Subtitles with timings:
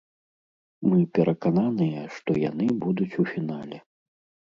[0.91, 3.77] Мы перакананыя, што яны будуць у фінале.